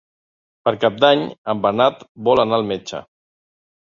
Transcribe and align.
Per 0.67 0.71
Cap 0.85 0.95
d'Any 1.03 1.21
en 1.53 1.61
Bernat 1.65 2.01
vol 2.29 2.43
anar 2.45 2.59
al 2.61 2.65
metge. 2.75 3.03